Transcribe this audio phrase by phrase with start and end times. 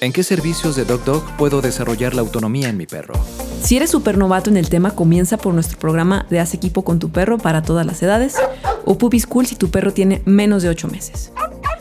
[0.00, 3.14] ¿En qué servicios de Dog Dog puedo desarrollar la autonomía en mi perro?
[3.60, 7.00] Si eres súper novato en el tema, comienza por nuestro programa de Haz equipo con
[7.00, 8.36] tu perro para todas las edades
[8.84, 11.32] o Puppy School si tu perro tiene menos de 8 meses.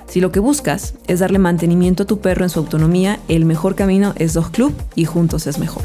[0.08, 3.76] Si lo que buscas es darle mantenimiento a tu perro en su autonomía, el mejor
[3.76, 5.84] camino es Dog Club y juntos es mejor.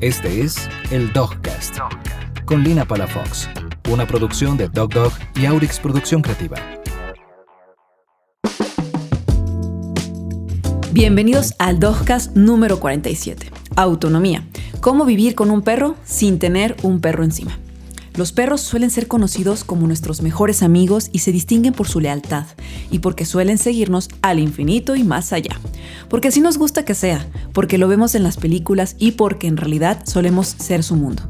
[0.00, 0.56] Este es
[0.90, 1.76] el Dogcast
[2.46, 3.50] con Lina Palafox,
[3.90, 6.81] una producción de Dog Dog y Aurix Producción Creativa.
[10.92, 13.50] Bienvenidos al Dogcast número 47.
[13.76, 14.46] Autonomía.
[14.82, 17.58] ¿Cómo vivir con un perro sin tener un perro encima?
[18.14, 22.44] Los perros suelen ser conocidos como nuestros mejores amigos y se distinguen por su lealtad
[22.90, 25.58] y porque suelen seguirnos al infinito y más allá.
[26.10, 29.56] Porque así nos gusta que sea, porque lo vemos en las películas y porque en
[29.56, 31.22] realidad solemos ser su mundo.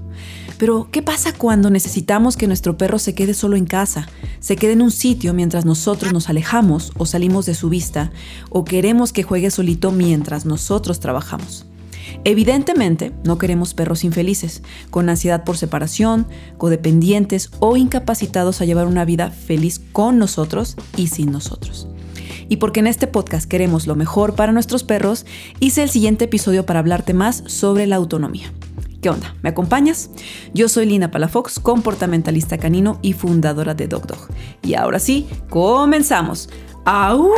[0.62, 4.08] Pero, ¿qué pasa cuando necesitamos que nuestro perro se quede solo en casa,
[4.38, 8.12] se quede en un sitio mientras nosotros nos alejamos o salimos de su vista,
[8.48, 11.66] o queremos que juegue solito mientras nosotros trabajamos?
[12.22, 19.04] Evidentemente, no queremos perros infelices, con ansiedad por separación, codependientes o incapacitados a llevar una
[19.04, 21.88] vida feliz con nosotros y sin nosotros.
[22.48, 25.26] Y porque en este podcast queremos lo mejor para nuestros perros,
[25.58, 28.52] hice el siguiente episodio para hablarte más sobre la autonomía.
[29.02, 29.34] ¿Qué onda?
[29.42, 30.10] ¿Me acompañas?
[30.54, 34.28] Yo soy Lina Palafox, comportamentalista canino y fundadora de Dog Dog.
[34.62, 36.48] Y ahora sí, comenzamos.
[36.84, 37.32] ¡Au!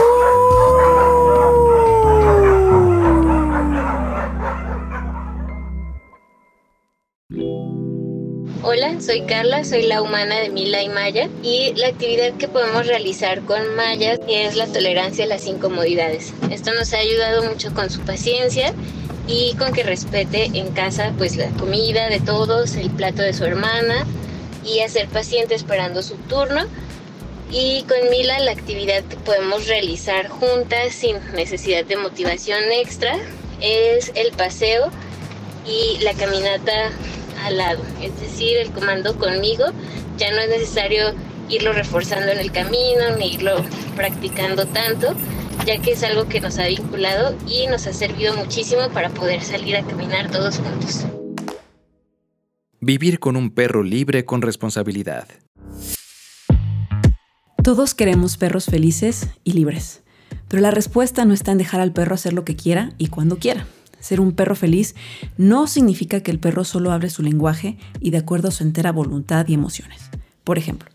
[8.62, 12.86] Hola, soy Carla, soy la humana de Mila y Maya y la actividad que podemos
[12.86, 16.34] realizar con Maya es la tolerancia a las incomodidades.
[16.50, 18.74] Esto nos ha ayudado mucho con su paciencia
[19.26, 23.44] y con que respete en casa pues la comida de todos, el plato de su
[23.44, 24.06] hermana
[24.64, 26.62] y a ser paciente esperando su turno.
[27.50, 33.16] Y con Mila la actividad que podemos realizar juntas sin necesidad de motivación extra
[33.60, 34.90] es el paseo
[35.66, 36.90] y la caminata
[37.44, 37.82] al lado.
[38.02, 39.66] Es decir, el comando conmigo
[40.18, 41.14] ya no es necesario
[41.48, 43.56] irlo reforzando en el camino ni irlo
[43.94, 45.14] practicando tanto
[45.66, 49.42] ya que es algo que nos ha vinculado y nos ha servido muchísimo para poder
[49.42, 51.06] salir a caminar todos juntos.
[52.80, 55.26] Vivir con un perro libre con responsabilidad.
[57.62, 60.02] Todos queremos perros felices y libres,
[60.48, 63.38] pero la respuesta no está en dejar al perro hacer lo que quiera y cuando
[63.38, 63.66] quiera.
[64.00, 64.94] Ser un perro feliz
[65.38, 68.92] no significa que el perro solo abre su lenguaje y de acuerdo a su entera
[68.92, 70.10] voluntad y emociones.
[70.44, 70.90] Por ejemplo,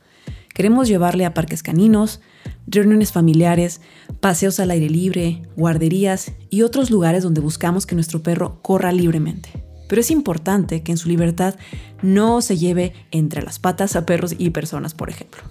[0.60, 2.20] queremos llevarle a parques caninos,
[2.68, 3.80] reuniones familiares,
[4.20, 9.64] paseos al aire libre, guarderías y otros lugares donde buscamos que nuestro perro corra libremente.
[9.88, 11.56] Pero es importante que en su libertad
[12.02, 15.42] no se lleve entre las patas a perros y personas, por ejemplo,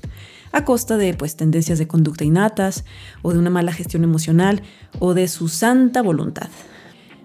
[0.52, 2.84] a costa de pues tendencias de conducta innatas
[3.22, 4.60] o de una mala gestión emocional
[4.98, 6.50] o de su santa voluntad.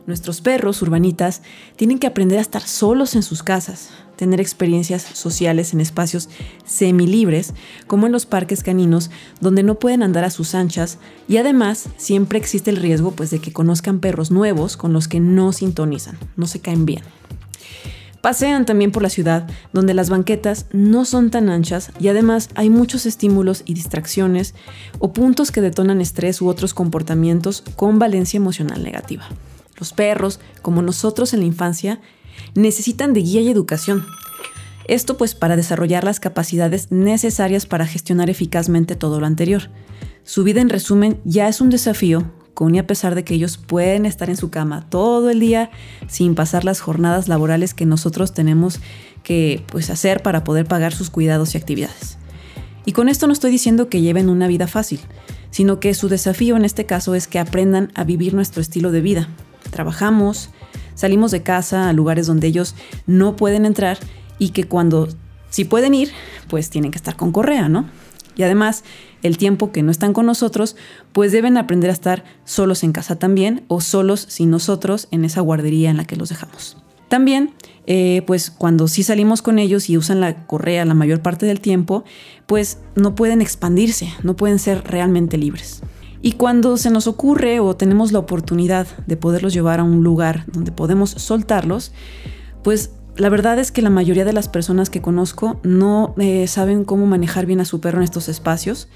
[0.05, 1.41] Nuestros perros urbanitas
[1.77, 6.27] tienen que aprender a estar solos en sus casas, tener experiencias sociales en espacios
[6.65, 7.53] semilibres,
[7.87, 10.97] como en los parques caninos, donde no pueden andar a sus anchas,
[11.29, 15.21] y además siempre existe el riesgo pues, de que conozcan perros nuevos con los que
[15.21, 17.03] no sintonizan, no se caen bien.
[18.19, 22.69] Pasean también por la ciudad, donde las banquetas no son tan anchas y además hay
[22.69, 24.55] muchos estímulos y distracciones
[24.99, 29.27] o puntos que detonan estrés u otros comportamientos con valencia emocional negativa.
[29.83, 31.99] Los perros, como nosotros en la infancia,
[32.55, 34.05] necesitan de guía y educación.
[34.87, 39.63] Esto pues para desarrollar las capacidades necesarias para gestionar eficazmente todo lo anterior.
[40.23, 43.57] Su vida en resumen ya es un desafío, con y a pesar de que ellos
[43.57, 45.69] pueden estar en su cama todo el día
[46.07, 48.79] sin pasar las jornadas laborales que nosotros tenemos
[49.21, 52.17] que pues, hacer para poder pagar sus cuidados y actividades.
[52.85, 55.01] Y con esto no estoy diciendo que lleven una vida fácil,
[55.51, 59.01] sino que su desafío en este caso es que aprendan a vivir nuestro estilo de
[59.01, 59.27] vida.
[59.71, 60.49] Trabajamos,
[60.95, 62.75] salimos de casa a lugares donde ellos
[63.07, 63.97] no pueden entrar
[64.39, 65.09] y que cuando
[65.49, 66.11] sí pueden ir,
[66.49, 67.89] pues tienen que estar con correa, ¿no?
[68.35, 68.83] Y además,
[69.21, 70.75] el tiempo que no están con nosotros,
[71.11, 75.41] pues deben aprender a estar solos en casa también o solos sin nosotros en esa
[75.41, 76.77] guardería en la que los dejamos.
[77.09, 77.53] También,
[77.85, 81.59] eh, pues cuando sí salimos con ellos y usan la correa la mayor parte del
[81.59, 82.03] tiempo,
[82.47, 85.83] pues no pueden expandirse, no pueden ser realmente libres.
[86.25, 90.45] Y cuando se nos ocurre o tenemos la oportunidad de poderlos llevar a un lugar
[90.47, 91.91] donde podemos soltarlos,
[92.63, 96.85] pues la verdad es que la mayoría de las personas que conozco no eh, saben
[96.85, 98.87] cómo manejar bien a su perro en estos espacios.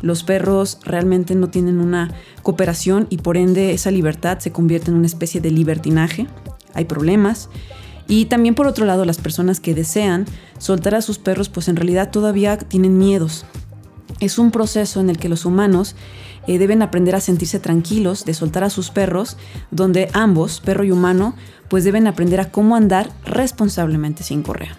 [0.00, 4.96] Los perros realmente no tienen una cooperación y por ende esa libertad se convierte en
[4.96, 6.28] una especie de libertinaje.
[6.72, 7.50] Hay problemas.
[8.08, 10.24] Y también por otro lado, las personas que desean
[10.56, 13.44] soltar a sus perros, pues en realidad todavía tienen miedos.
[14.18, 15.94] Es un proceso en el que los humanos
[16.46, 19.36] eh, deben aprender a sentirse tranquilos, de soltar a sus perros,
[19.70, 21.34] donde ambos, perro y humano,
[21.68, 24.76] pues deben aprender a cómo andar responsablemente sin correa.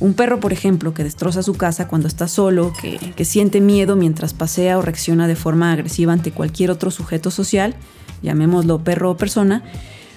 [0.00, 3.94] Un perro, por ejemplo, que destroza su casa cuando está solo, que, que, siente miedo
[3.94, 7.76] mientras pasea o reacciona de forma agresiva ante cualquier otro sujeto social,
[8.20, 9.62] llamémoslo perro o persona,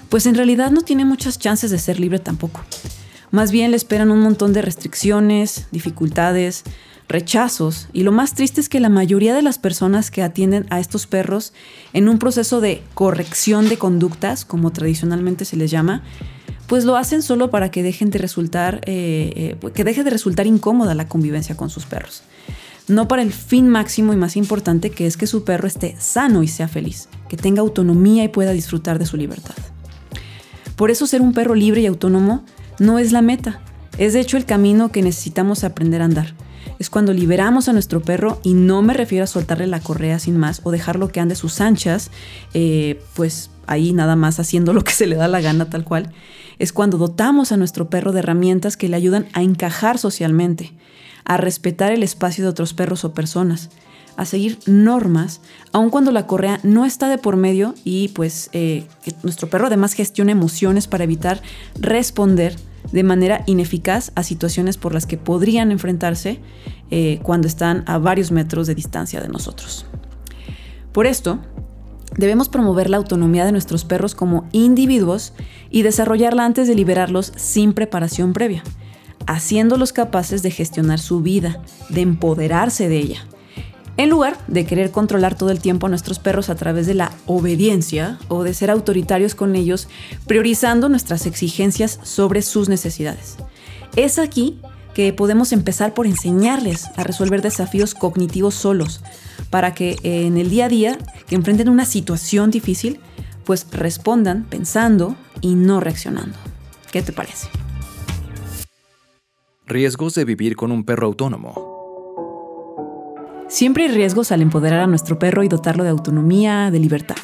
[0.09, 2.61] pues en realidad no tiene muchas chances de ser libre tampoco.
[3.31, 6.63] Más bien le esperan un montón de restricciones, dificultades,
[7.07, 10.79] rechazos y lo más triste es que la mayoría de las personas que atienden a
[10.79, 11.53] estos perros
[11.93, 16.03] en un proceso de corrección de conductas, como tradicionalmente se les llama,
[16.67, 20.47] pues lo hacen solo para que dejen de resultar, eh, eh, que deje de resultar
[20.47, 22.23] incómoda la convivencia con sus perros.
[22.87, 26.43] No para el fin máximo y más importante que es que su perro esté sano
[26.43, 29.55] y sea feliz, que tenga autonomía y pueda disfrutar de su libertad.
[30.75, 32.43] Por eso ser un perro libre y autónomo
[32.79, 33.61] no es la meta,
[33.97, 36.35] es de hecho el camino que necesitamos aprender a andar.
[36.77, 40.37] Es cuando liberamos a nuestro perro y no me refiero a soltarle la correa sin
[40.37, 42.11] más o dejarlo que ande sus anchas,
[42.53, 46.11] eh, pues ahí nada más haciendo lo que se le da la gana tal cual,
[46.59, 50.73] es cuando dotamos a nuestro perro de herramientas que le ayudan a encajar socialmente,
[51.23, 53.69] a respetar el espacio de otros perros o personas,
[54.17, 55.41] a seguir normas,
[55.71, 58.85] aun cuando la correa no está de por medio y pues eh,
[59.23, 61.41] nuestro perro además gestiona emociones para evitar
[61.79, 62.55] responder
[62.91, 66.39] de manera ineficaz a situaciones por las que podrían enfrentarse
[66.91, 69.85] eh, cuando están a varios metros de distancia de nosotros.
[70.91, 71.39] Por esto,
[72.17, 75.33] Debemos promover la autonomía de nuestros perros como individuos
[75.69, 78.63] y desarrollarla antes de liberarlos sin preparación previa,
[79.27, 83.27] haciéndolos capaces de gestionar su vida, de empoderarse de ella.
[83.97, 87.13] En lugar de querer controlar todo el tiempo a nuestros perros a través de la
[87.25, 89.87] obediencia o de ser autoritarios con ellos,
[90.27, 93.37] priorizando nuestras exigencias sobre sus necesidades.
[93.95, 94.59] Es aquí
[94.93, 99.01] que podemos empezar por enseñarles a resolver desafíos cognitivos solos,
[99.49, 102.99] para que en el día a día, que enfrenten una situación difícil,
[103.45, 106.37] pues respondan pensando y no reaccionando.
[106.91, 107.47] ¿Qué te parece?
[109.67, 111.64] Riesgos de vivir con un perro autónomo.
[113.55, 117.15] Siempre hay riesgos al empoderar a nuestro perro y dotarlo de autonomía, de libertad.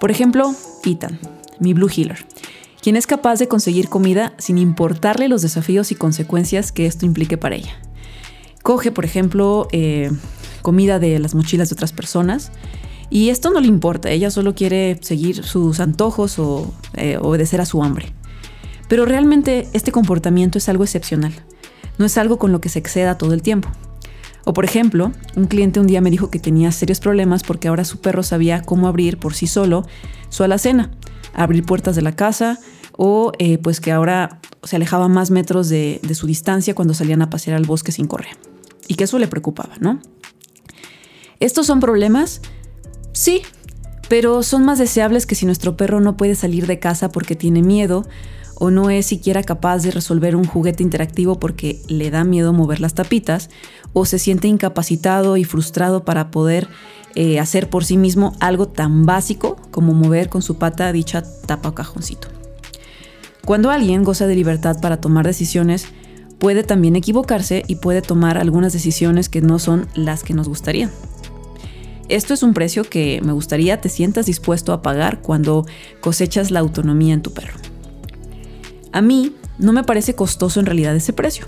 [0.00, 1.20] Por ejemplo, Ethan,
[1.60, 2.26] mi Blue Healer,
[2.80, 7.38] quien es capaz de conseguir comida sin importarle los desafíos y consecuencias que esto implique
[7.38, 7.76] para ella.
[8.64, 10.10] Coge, por ejemplo, eh,
[10.62, 12.50] comida de las mochilas de otras personas.
[13.08, 17.66] Y esto no le importa, ella solo quiere seguir sus antojos o eh, obedecer a
[17.66, 18.12] su hambre.
[18.88, 21.32] Pero realmente este comportamiento es algo excepcional,
[21.98, 23.70] no es algo con lo que se exceda todo el tiempo.
[24.44, 27.84] O por ejemplo, un cliente un día me dijo que tenía serios problemas porque ahora
[27.84, 29.86] su perro sabía cómo abrir por sí solo
[30.30, 30.90] su alacena,
[31.34, 32.58] abrir puertas de la casa
[32.96, 37.30] o eh, pues que ahora se alejaba más metros de, su distancia cuando salían a
[37.30, 38.32] pasear al bosque sin correa.
[38.88, 40.00] Y que eso le preocupaba, ¿no?
[41.40, 42.40] ¿Estos son problemas?
[43.12, 43.42] Sí,
[44.08, 47.62] pero son más deseables que si nuestro perro no puede salir de casa porque tiene
[47.62, 48.06] miedo
[48.54, 52.80] o no es siquiera capaz de resolver un juguete interactivo porque le da miedo mover
[52.80, 53.50] las tapitas
[53.92, 56.68] o se siente incapacitado y frustrado para poder
[57.14, 61.70] eh, hacer por sí mismo algo tan básico como mover con su pata dicha tapa
[61.70, 62.28] o cajoncito.
[63.44, 65.86] Cuando alguien goza de libertad para tomar decisiones,
[66.38, 70.90] puede también equivocarse y puede tomar algunas decisiones que no son las que nos gustaría.
[72.08, 75.66] Esto es un precio que me gustaría te sientas dispuesto a pagar cuando
[76.00, 77.71] cosechas la autonomía en tu perro.
[78.92, 81.46] A mí no me parece costoso en realidad ese precio,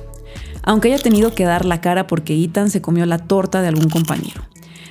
[0.63, 3.91] aunque haya tenido que dar la cara porque Ethan se comió la torta de algún
[3.91, 4.43] compañero.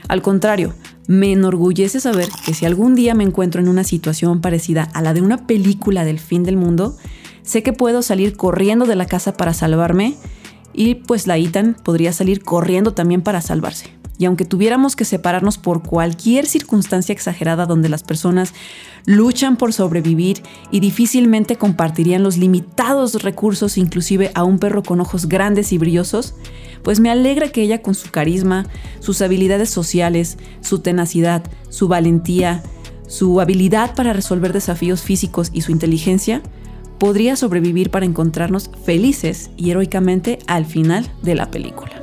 [0.07, 0.73] Al contrario,
[1.07, 5.13] me enorgullece saber que si algún día me encuentro en una situación parecida a la
[5.13, 6.97] de una película del fin del mundo,
[7.41, 10.15] sé que puedo salir corriendo de la casa para salvarme
[10.73, 14.02] y pues la Ethan podría salir corriendo también para salvarse.
[14.17, 18.53] Y aunque tuviéramos que separarnos por cualquier circunstancia exagerada donde las personas
[19.05, 25.27] luchan por sobrevivir y difícilmente compartirían los limitados recursos inclusive a un perro con ojos
[25.27, 26.35] grandes y brillosos,
[26.83, 28.67] pues me alegra que ella con su carisma,
[28.99, 32.61] sus habilidades sociales, su tenacidad, su valentía,
[33.07, 36.41] su habilidad para resolver desafíos físicos y su inteligencia,
[36.99, 42.02] podría sobrevivir para encontrarnos felices y heroicamente al final de la película.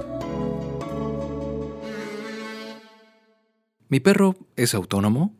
[3.90, 5.34] ¿Mi perro es autónomo?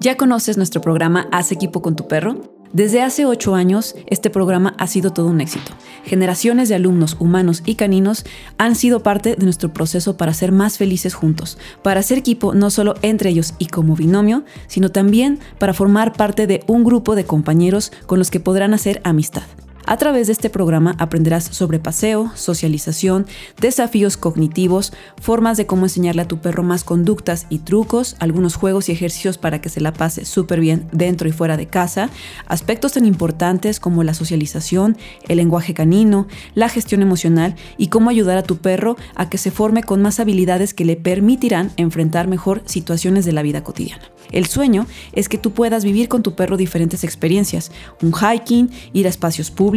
[0.00, 2.40] ¿Ya conoces nuestro programa Haz equipo con tu perro?
[2.72, 5.72] Desde hace ocho años, este programa ha sido todo un éxito.
[6.04, 8.24] Generaciones de alumnos humanos y caninos
[8.56, 12.70] han sido parte de nuestro proceso para ser más felices juntos, para hacer equipo no
[12.70, 17.26] solo entre ellos y como binomio, sino también para formar parte de un grupo de
[17.26, 19.44] compañeros con los que podrán hacer amistad
[19.88, 23.24] A través de este programa aprenderás sobre paseo, socialización,
[23.60, 28.88] desafíos cognitivos, formas de cómo enseñarle a tu perro más conductas y trucos, algunos juegos
[28.88, 32.10] y ejercicios para que se la pase súper bien dentro y fuera de casa,
[32.48, 34.96] aspectos tan importantes como la socialización,
[35.28, 36.26] el lenguaje canino,
[36.56, 40.18] la gestión emocional y cómo ayudar a tu perro a que se forme con más
[40.18, 44.02] habilidades que le permitirán enfrentar mejor situaciones de la vida cotidiana.
[44.32, 47.70] El sueño es que tú puedas vivir con tu perro diferentes experiencias,
[48.02, 49.75] un hiking, ir a espacios públicos,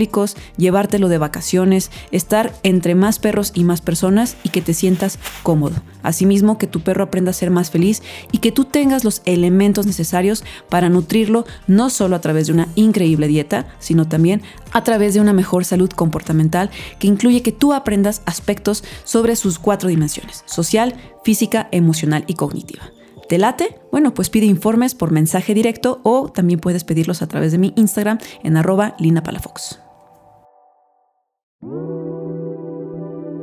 [0.58, 5.76] llevártelo de vacaciones, estar entre más perros y más personas y que te sientas cómodo.
[6.04, 8.02] Asimismo, que tu perro aprenda a ser más feliz
[8.32, 12.68] y que tú tengas los elementos necesarios para nutrirlo no solo a través de una
[12.76, 14.42] increíble dieta, sino también
[14.72, 19.60] a través de una mejor salud comportamental que incluye que tú aprendas aspectos sobre sus
[19.60, 22.92] cuatro dimensiones, social, física, emocional y cognitiva.
[23.28, 23.80] ¿Te late?
[23.92, 27.74] Bueno, pues pide informes por mensaje directo o también puedes pedirlos a través de mi
[27.76, 29.80] Instagram en arroba linapalafox.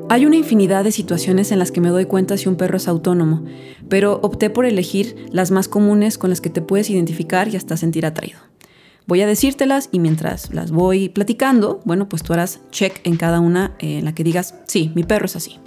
[0.08, 2.86] Hay una infinidad de situaciones en las que me doy cuenta si un perro es
[2.86, 3.44] autónomo,
[3.88, 7.76] pero opté por elegir las más comunes con las que te puedes identificar y hasta
[7.76, 8.38] sentir atraído.
[9.06, 13.40] Voy a decírtelas y mientras las voy platicando, bueno, pues tú harás check en cada
[13.40, 15.58] una en la que digas, sí, mi perro es así.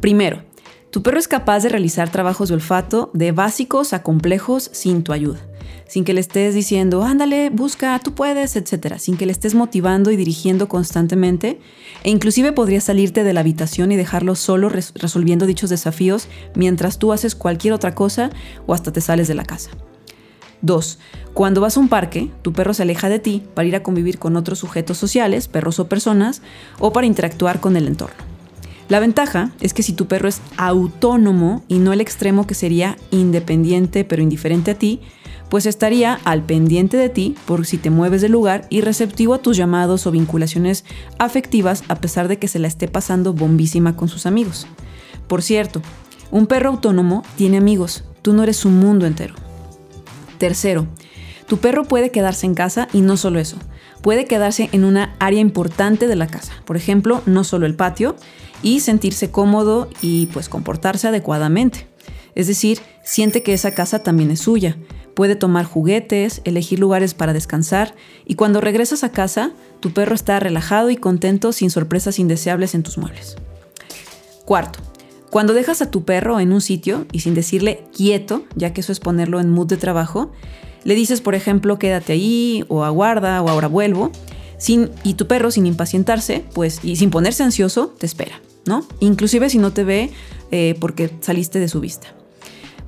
[0.00, 0.44] Primero,
[0.90, 5.12] tu perro es capaz de realizar trabajos de olfato de básicos a complejos sin tu
[5.12, 5.40] ayuda,
[5.86, 10.10] sin que le estés diciendo, ándale, busca, tú puedes, etc., sin que le estés motivando
[10.10, 11.60] y dirigiendo constantemente,
[12.04, 17.12] e inclusive podrías salirte de la habitación y dejarlo solo resolviendo dichos desafíos mientras tú
[17.12, 18.30] haces cualquier otra cosa
[18.66, 19.70] o hasta te sales de la casa.
[20.62, 20.98] 2.
[21.34, 24.18] Cuando vas a un parque, tu perro se aleja de ti para ir a convivir
[24.18, 26.42] con otros sujetos sociales, perros o personas,
[26.78, 28.16] o para interactuar con el entorno.
[28.88, 32.96] La ventaja es que si tu perro es autónomo y no el extremo que sería
[33.10, 35.00] independiente pero indiferente a ti,
[35.48, 39.38] pues estaría al pendiente de ti por si te mueves del lugar y receptivo a
[39.38, 40.84] tus llamados o vinculaciones
[41.18, 44.66] afectivas a pesar de que se la esté pasando bombísima con sus amigos.
[45.26, 45.82] Por cierto,
[46.30, 49.34] un perro autónomo tiene amigos, tú no eres su mundo entero.
[50.38, 50.86] Tercero,
[51.46, 53.56] tu perro puede quedarse en casa y no solo eso,
[54.02, 58.16] puede quedarse en una área importante de la casa, por ejemplo, no solo el patio,
[58.62, 61.86] y sentirse cómodo y pues comportarse adecuadamente.
[62.34, 64.76] Es decir, siente que esa casa también es suya.
[65.18, 70.38] Puede tomar juguetes, elegir lugares para descansar y cuando regresas a casa, tu perro está
[70.38, 73.34] relajado y contento sin sorpresas indeseables en tus muebles.
[74.44, 74.78] Cuarto,
[75.28, 78.92] cuando dejas a tu perro en un sitio y sin decirle quieto, ya que eso
[78.92, 80.30] es ponerlo en mood de trabajo,
[80.84, 84.12] le dices, por ejemplo, quédate ahí o aguarda o ahora vuelvo,
[84.56, 88.40] sin, y tu perro sin impacientarse, pues y sin ponerse ansioso, te espera.
[89.00, 90.10] Inclusive si no te ve
[90.52, 92.14] eh, porque saliste de su vista.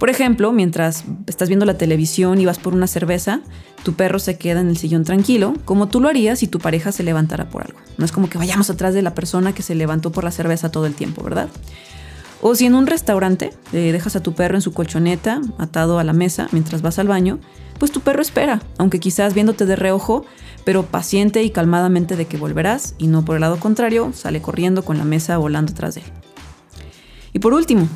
[0.00, 3.42] Por ejemplo, mientras estás viendo la televisión y vas por una cerveza,
[3.82, 6.90] tu perro se queda en el sillón tranquilo, como tú lo harías si tu pareja
[6.90, 7.78] se levantara por algo.
[7.98, 10.72] No es como que vayamos atrás de la persona que se levantó por la cerveza
[10.72, 11.50] todo el tiempo, ¿verdad?
[12.40, 16.04] O si en un restaurante eh, dejas a tu perro en su colchoneta, atado a
[16.04, 17.38] la mesa mientras vas al baño,
[17.78, 20.24] pues tu perro espera, aunque quizás viéndote de reojo,
[20.64, 24.82] pero paciente y calmadamente de que volverás y no por el lado contrario, sale corriendo
[24.82, 26.06] con la mesa volando tras de él.
[27.34, 27.86] Y por último,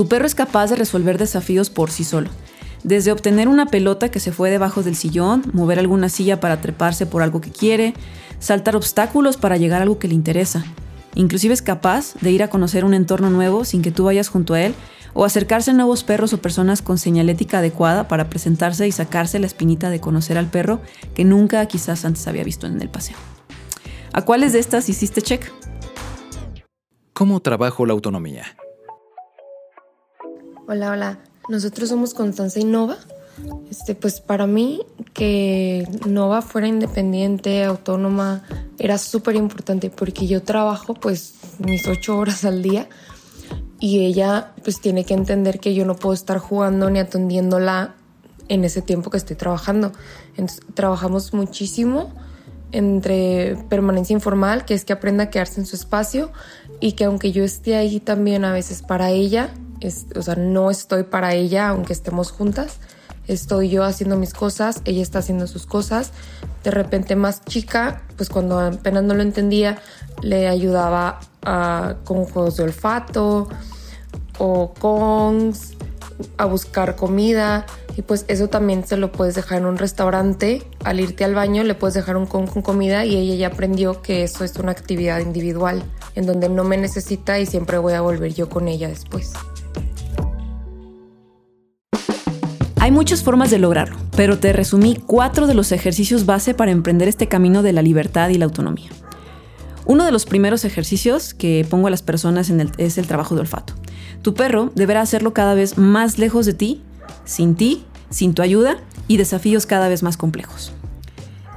[0.00, 2.30] tu perro es capaz de resolver desafíos por sí solo.
[2.84, 7.04] Desde obtener una pelota que se fue debajo del sillón, mover alguna silla para treparse
[7.04, 7.92] por algo que quiere,
[8.38, 10.64] saltar obstáculos para llegar a algo que le interesa.
[11.16, 14.54] Inclusive es capaz de ir a conocer un entorno nuevo sin que tú vayas junto
[14.54, 14.74] a él
[15.12, 19.48] o acercarse a nuevos perros o personas con señalética adecuada para presentarse y sacarse la
[19.48, 20.80] espinita de conocer al perro
[21.14, 23.18] que nunca quizás antes había visto en el paseo.
[24.14, 25.52] ¿A cuáles de estas hiciste check?
[27.12, 28.46] ¿Cómo trabajo la autonomía?
[30.72, 31.18] Hola, hola.
[31.48, 32.96] Nosotros somos Constanza y Nova.
[33.72, 34.82] Este, pues para mí
[35.14, 38.44] que Nova fuera independiente, autónoma,
[38.78, 42.88] era súper importante porque yo trabajo pues mis ocho horas al día
[43.80, 47.96] y ella pues tiene que entender que yo no puedo estar jugando ni atendiéndola
[48.46, 49.90] en ese tiempo que estoy trabajando.
[50.36, 52.14] Entonces, trabajamos muchísimo
[52.70, 56.30] entre permanencia informal, que es que aprenda a quedarse en su espacio
[56.78, 59.52] y que aunque yo esté ahí también a veces para ella,
[60.14, 62.78] o sea, no estoy para ella aunque estemos juntas,
[63.26, 66.12] estoy yo haciendo mis cosas, ella está haciendo sus cosas.
[66.64, 69.78] De repente más chica, pues cuando apenas no lo entendía,
[70.22, 71.20] le ayudaba
[72.04, 73.48] con juegos de olfato
[74.38, 75.54] o con
[76.36, 77.64] a buscar comida
[77.96, 81.64] y pues eso también se lo puedes dejar en un restaurante al irte al baño
[81.64, 84.72] le puedes dejar un con con comida y ella ya aprendió que eso es una
[84.72, 85.82] actividad individual
[86.14, 89.32] en donde no me necesita y siempre voy a volver yo con ella después.
[92.80, 97.08] Hay muchas formas de lograrlo, pero te resumí cuatro de los ejercicios base para emprender
[97.08, 98.88] este camino de la libertad y la autonomía.
[99.84, 103.74] Uno de los primeros ejercicios que pongo a las personas es el trabajo de olfato.
[104.22, 106.80] Tu perro deberá hacerlo cada vez más lejos de ti,
[107.26, 110.72] sin ti, sin tu ayuda y desafíos cada vez más complejos.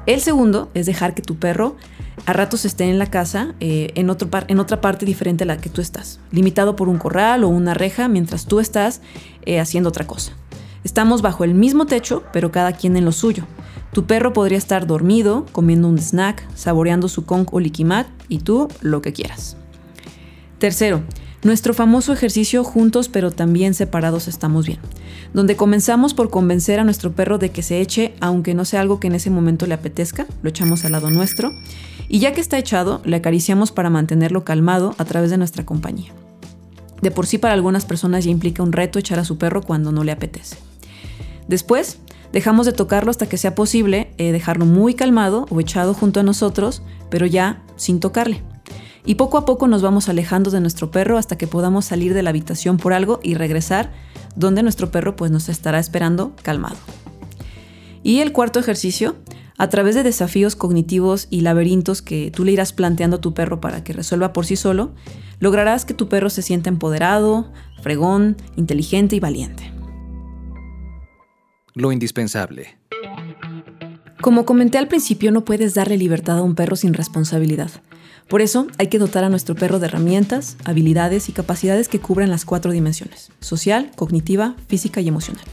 [0.06, 1.78] El segundo es dejar que tu perro
[2.26, 5.56] a ratos esté en la casa eh, en, otro en, otra parte diferente a la
[5.56, 9.00] que tú estás, limitado por un corral o una reja mientras tú estás
[9.46, 10.34] eh, haciendo otra cosa.
[10.84, 13.46] Estamos bajo el mismo techo, pero cada quien en lo suyo.
[13.94, 18.68] Tu perro podría estar dormido, comiendo un snack, saboreando su Kong o liquimat y tú
[18.82, 19.56] lo que quieras.
[20.60, 21.04] Tercero,
[21.44, 24.80] nuestro famoso ejercicio juntos pero también separados estamos bien,
[25.34, 29.00] donde comenzamos por convencer a nuestro perro de que se eche aunque no sea algo
[29.00, 31.52] que en ese momento le apetezca, lo echamos al lado nuestro
[32.08, 36.14] y ya que está echado, le acariciamos para mantenerlo calmado a través de nuestra compañía.
[37.02, 39.92] De por sí para algunas personas ya implica un reto echar a su perro cuando
[39.92, 40.56] no le apetece.
[41.48, 42.00] Después,
[42.32, 46.24] dejamos de tocarlo hasta que sea posible eh, dejarlo muy calmado o echado junto a
[46.24, 48.44] nosotros, pero ya sin tocarle.
[49.06, 52.24] Y poco a poco nos vamos alejando de nuestro perro hasta que podamos salir de
[52.24, 53.92] la habitación por algo y regresar
[54.36, 56.78] donde nuestro perro pues nos estará esperando calmado.
[58.02, 59.16] Y el cuarto ejercicio,
[59.58, 63.62] a través de desafíos cognitivos y laberintos que tú le irás planteando a tu perro
[63.62, 64.92] para que resuelva por sí solo,
[65.40, 69.72] lograrás que tu perro se sienta empoderado, fregón, inteligente y valiente.
[71.76, 72.78] Lo indispensable.
[74.22, 77.72] Como comenté al principio, no puedes darle libertad a un perro sin responsabilidad.
[78.28, 82.30] Por eso hay que dotar a nuestro perro de herramientas, habilidades y capacidades que cubran
[82.30, 85.44] las cuatro dimensiones, social, cognitiva, física y emocional.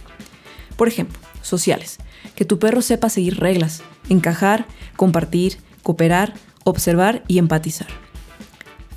[0.77, 1.99] Por ejemplo, sociales,
[2.37, 6.35] que tu perro sepa seguir reglas, encajar, compartir, cooperar,
[6.65, 7.89] observar y empatizar.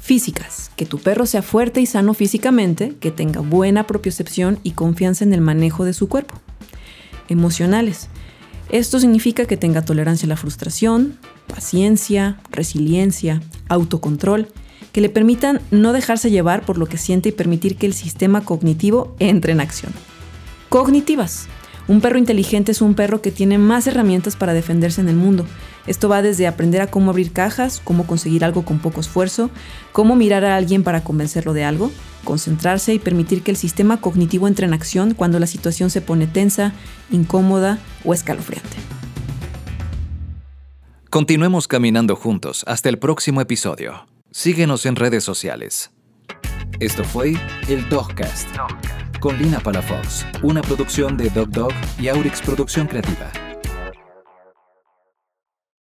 [0.01, 5.23] Físicas, que tu perro sea fuerte y sano físicamente, que tenga buena propiocepción y confianza
[5.23, 6.41] en el manejo de su cuerpo
[7.33, 8.09] emocionales.
[8.69, 14.47] Esto significa que tenga tolerancia a la frustración, paciencia, resiliencia, autocontrol,
[14.91, 18.41] que le permitan no dejarse llevar por lo que siente y permitir que el sistema
[18.41, 19.91] cognitivo entre en acción.
[20.69, 21.47] Cognitivas.
[21.87, 25.45] Un perro inteligente es un perro que tiene más herramientas para defenderse en el mundo.
[25.85, 29.49] Esto va desde aprender a cómo abrir cajas, cómo conseguir algo con poco esfuerzo,
[29.91, 31.91] cómo mirar a alguien para convencerlo de algo,
[32.23, 36.25] concentrarse y permitir que el sistema cognitivo entre en acción cuando la situación se pone
[36.25, 36.71] tensa,
[37.11, 38.77] incómoda o escalofriante.
[41.09, 44.07] Continuemos caminando juntos hasta el próximo episodio.
[44.31, 45.91] Síguenos en redes sociales.
[46.79, 47.33] Esto fue
[47.67, 48.47] el Dogcast
[49.23, 53.52] con Lina Palafox, una producción de Dog Dog y Aurix Producción Creativa.